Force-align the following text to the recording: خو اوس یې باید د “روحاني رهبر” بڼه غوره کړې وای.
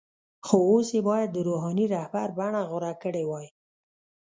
خو 0.45 0.57
اوس 0.71 0.87
یې 0.95 1.01
باید 1.09 1.29
د 1.33 1.37
“روحاني 1.47 1.85
رهبر” 1.95 2.27
بڼه 2.37 2.61
غوره 2.69 2.93
کړې 3.03 3.23
وای. 3.29 3.47